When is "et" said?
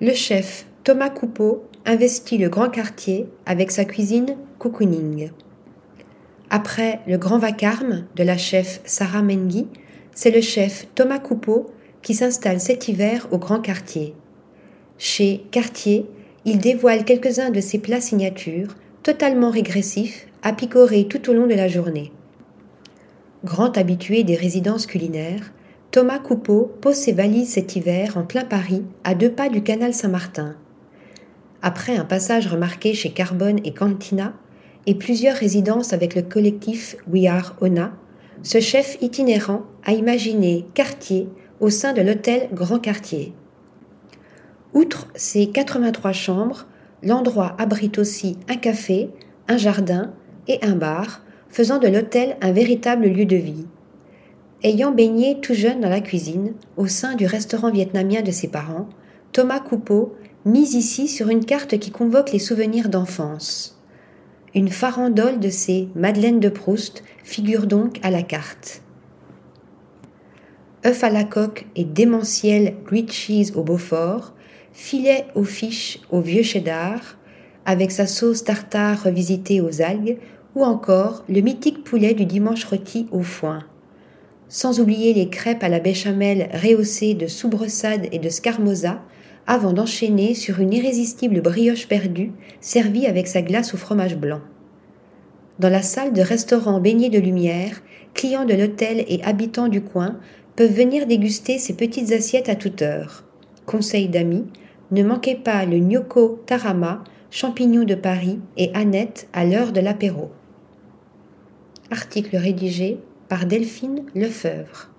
33.64-33.74, 34.86-34.94, 50.46-50.64, 71.74-71.84, 88.10-88.18, 99.06-99.22, 108.56-108.72